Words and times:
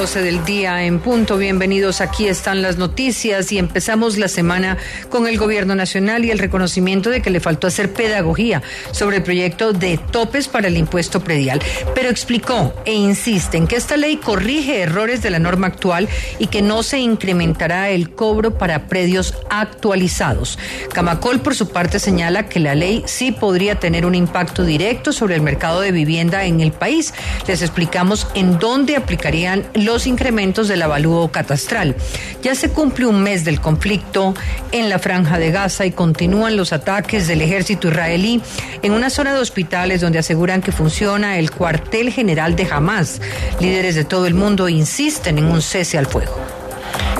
Son 0.00 0.06
las 0.06 0.14
12 0.14 0.22
del 0.22 0.44
día 0.46 0.84
en 0.84 0.98
punto. 0.98 1.36
Bienvenidos. 1.36 2.00
Aquí 2.00 2.26
están 2.26 2.62
las 2.62 2.78
noticias 2.78 3.52
y 3.52 3.58
empezamos 3.58 4.16
la 4.16 4.28
semana 4.28 4.78
con 5.10 5.26
el 5.26 5.36
gobierno 5.36 5.74
nacional 5.74 6.24
y 6.24 6.30
el 6.30 6.38
reconocimiento 6.38 7.10
de 7.10 7.20
que 7.20 7.28
le 7.28 7.38
faltó 7.38 7.66
hacer 7.66 7.92
pedagogía 7.92 8.62
sobre 8.92 9.18
el 9.18 9.22
proyecto 9.22 9.74
de 9.74 9.98
topes 9.98 10.48
para 10.48 10.68
el 10.68 10.78
impuesto 10.78 11.20
predial. 11.20 11.60
Pero 11.94 12.08
explicó 12.08 12.72
e 12.86 12.94
insiste 12.94 13.58
en 13.58 13.66
que 13.66 13.76
esta 13.76 13.98
ley 13.98 14.16
corrige 14.16 14.80
errores 14.80 15.20
de 15.20 15.28
la 15.28 15.38
norma 15.38 15.66
actual 15.66 16.08
y 16.38 16.46
que 16.46 16.62
no 16.62 16.82
se 16.82 16.98
incrementará 16.98 17.90
el 17.90 18.10
cobro 18.10 18.56
para 18.56 18.86
predios 18.86 19.34
actualizados. 19.50 20.58
Camacol, 20.94 21.40
por 21.40 21.54
su 21.54 21.68
parte, 21.68 21.98
señala 21.98 22.48
que 22.48 22.60
la 22.60 22.74
ley 22.74 23.02
sí 23.04 23.32
podría 23.32 23.78
tener 23.78 24.06
un 24.06 24.14
impacto 24.14 24.64
directo 24.64 25.12
sobre 25.12 25.34
el 25.34 25.42
mercado 25.42 25.82
de 25.82 25.92
vivienda 25.92 26.44
en 26.44 26.62
el 26.62 26.72
país. 26.72 27.12
Les 27.46 27.60
explicamos 27.60 28.28
en 28.34 28.58
dónde 28.58 28.96
aplicarían 28.96 29.66
los 29.74 29.89
incrementos 30.06 30.68
del 30.68 30.82
avalúo 30.82 31.30
catastral. 31.32 31.96
Ya 32.42 32.54
se 32.54 32.70
cumple 32.70 33.06
un 33.06 33.22
mes 33.22 33.44
del 33.44 33.60
conflicto 33.60 34.34
en 34.72 34.88
la 34.88 34.98
franja 34.98 35.38
de 35.38 35.50
Gaza 35.50 35.86
y 35.86 35.90
continúan 35.90 36.56
los 36.56 36.72
ataques 36.72 37.26
del 37.26 37.42
ejército 37.42 37.88
israelí 37.88 38.40
en 38.82 38.92
una 38.92 39.10
zona 39.10 39.34
de 39.34 39.40
hospitales 39.40 40.00
donde 40.00 40.18
aseguran 40.18 40.62
que 40.62 40.72
funciona 40.72 41.38
el 41.38 41.50
cuartel 41.50 42.12
general 42.12 42.56
de 42.56 42.68
Hamas. 42.70 43.20
Líderes 43.60 43.94
de 43.94 44.04
todo 44.04 44.26
el 44.26 44.34
mundo 44.34 44.68
insisten 44.68 45.38
en 45.38 45.46
un 45.46 45.62
cese 45.62 45.98
al 45.98 46.06
fuego. 46.06 46.59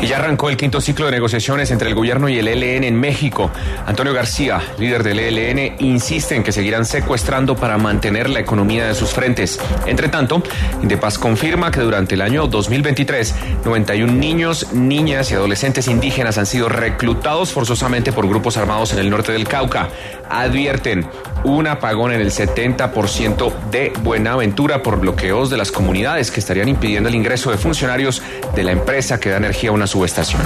Y 0.01 0.07
ya 0.07 0.17
arrancó 0.17 0.49
el 0.49 0.57
quinto 0.57 0.81
ciclo 0.81 1.07
de 1.07 1.13
negociaciones 1.13 1.71
entre 1.71 1.89
el 1.91 1.95
gobierno 1.95 2.29
y 2.29 2.39
el 2.39 2.49
ELN 2.49 2.85
en 2.85 2.99
México. 2.99 3.51
Antonio 3.87 4.15
García, 4.15 4.61
líder 4.79 5.03
del 5.03 5.19
ELN, 5.19 5.77
insiste 5.81 6.35
en 6.35 6.43
que 6.43 6.53
seguirán 6.53 6.87
secuestrando 6.87 7.55
para 7.55 7.77
mantener 7.77 8.31
la 8.31 8.41
economía 8.41 8.87
de 8.87 8.95
sus 8.95 9.11
frentes. 9.11 9.61
Entre 9.87 10.09
tanto, 10.09 10.43
Indepaz 10.83 11.19
confirma 11.19 11.71
que 11.71 11.81
durante 11.81 12.15
el 12.15 12.23
año 12.23 12.47
2023, 12.47 13.35
91 13.65 14.13
niños, 14.13 14.73
niñas 14.73 15.31
y 15.33 15.35
adolescentes 15.35 15.87
indígenas 15.87 16.39
han 16.39 16.47
sido 16.47 16.71
reclutados 16.71 17.53
forzosamente 17.53 18.13
por 18.13 18.27
grupos 18.27 18.57
armados 18.57 18.95
en 18.95 19.01
el 19.01 19.11
norte 19.11 19.33
del 19.33 19.47
Cauca. 19.47 19.91
Advierten 20.31 21.07
un 21.45 21.67
apagón 21.67 22.13
en 22.13 22.21
el 22.21 22.31
70% 22.31 23.53
de 23.71 23.93
Buenaventura 24.03 24.83
por 24.83 25.01
bloqueos 25.01 25.51
de 25.51 25.57
las 25.57 25.73
comunidades 25.73 26.31
que 26.31 26.41
estarían 26.41 26.69
impidiendo 26.69 27.09
el 27.09 27.15
ingreso 27.15 27.51
de 27.51 27.59
funcionarios 27.59 28.23
de 28.55 28.63
la 28.63 28.73
empresa 28.73 29.19
que 29.19 29.31
da 29.31 29.39
energía 29.39 29.71
a 29.71 29.73
una 29.73 29.87
subestación. 29.91 30.41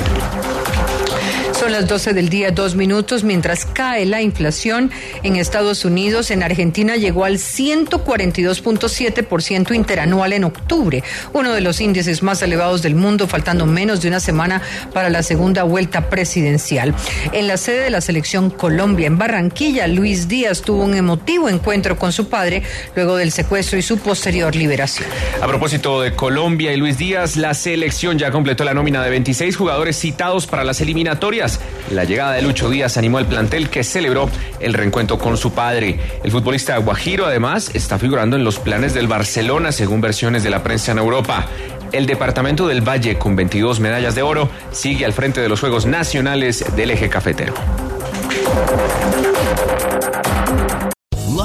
Son 1.65 1.73
las 1.73 1.89
12 1.89 2.13
del 2.13 2.29
día, 2.29 2.51
dos 2.51 2.75
minutos, 2.75 3.25
mientras 3.25 3.65
cae 3.65 4.05
la 4.05 4.21
inflación 4.21 4.91
en 5.23 5.37
Estados 5.37 5.87
Unidos. 5.87 6.31
En 6.31 6.43
Argentina 6.43 6.97
llegó 6.97 7.25
al 7.25 7.39
142.7% 7.39 9.75
interanual 9.75 10.35
en 10.35 10.45
octubre, 10.45 11.03
uno 11.33 11.55
de 11.55 11.63
los 11.63 11.81
índices 11.81 12.23
más 12.23 12.43
elevados 12.43 12.83
del 12.83 12.97
mundo, 12.97 13.27
faltando 13.27 13.65
menos 13.65 14.03
de 14.03 14.09
una 14.09 14.21
semana 14.21 14.61
para 14.93 15.09
la 15.09 15.23
segunda 15.23 15.63
vuelta 15.63 16.11
presidencial. 16.11 16.95
En 17.33 17.49
la 17.49 17.57
sede 17.57 17.85
de 17.85 17.89
la 17.89 18.03
selección 18.03 18.51
Colombia, 18.51 19.07
en 19.07 19.17
Barranquilla, 19.17 19.87
Luis 19.87 20.29
Díaz 20.29 20.61
tuvo 20.61 20.85
un 20.85 20.95
emotivo 20.95 21.49
encuentro 21.49 21.99
con 21.99 22.13
su 22.13 22.29
padre 22.29 22.63
luego 22.95 23.17
del 23.17 23.33
secuestro 23.33 23.79
y 23.79 23.83
su 23.83 23.97
posterior 23.97 24.55
liberación. 24.55 25.09
A 25.41 25.47
propósito 25.47 26.03
de 26.03 26.15
Colombia 26.15 26.75
y 26.75 26.77
Luis 26.77 26.99
Díaz, 26.99 27.37
la 27.37 27.55
selección 27.55 28.19
ya 28.19 28.31
completó 28.31 28.65
la 28.65 28.75
nómina 28.75 29.03
de 29.03 29.09
26 29.09 29.57
jugadores 29.57 29.97
citados 29.97 30.47
para 30.47 30.63
las 30.63 30.83
eliminatorias. 30.83 31.54
La 31.91 32.05
llegada 32.05 32.33
de 32.33 32.43
Lucho 32.43 32.71
Díaz 32.71 32.97
animó 32.97 33.19
al 33.19 33.27
plantel 33.27 33.69
que 33.69 33.85
celebró 33.85 34.29
el 34.61 34.75
reencuentro 34.75 35.19
con 35.19 35.37
su 35.37 35.53
padre. 35.53 35.99
El 36.23 36.31
futbolista 36.31 36.77
Guajiro 36.79 37.27
además 37.27 37.71
está 37.75 37.99
figurando 37.99 38.37
en 38.37 38.45
los 38.45 38.59
planes 38.59 38.95
del 38.95 39.07
Barcelona 39.07 39.73
según 39.73 40.01
versiones 40.01 40.43
de 40.43 40.51
la 40.51 40.63
prensa 40.63 40.93
en 40.93 40.99
Europa. 40.99 41.47
El 41.93 42.07
departamento 42.07 42.67
del 42.67 42.81
Valle, 42.81 43.19
con 43.19 43.37
22 43.37 43.79
medallas 43.81 44.15
de 44.15 44.23
oro, 44.23 44.49
sigue 44.73 45.05
al 45.05 45.13
frente 45.13 45.41
de 45.41 45.49
los 45.49 45.61
Juegos 45.61 45.87
Nacionales 45.87 46.65
del 46.75 46.91
eje 46.91 47.09
cafetero. 47.09 47.55